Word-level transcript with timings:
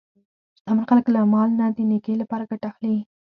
شتمن 0.57 0.85
خلک 0.89 1.05
له 1.15 1.21
مال 1.33 1.49
نه 1.59 1.65
د 1.77 1.79
نیکۍ 1.89 2.15
لپاره 2.21 2.47
ګټه 2.51 2.65
اخلي. 2.71 2.97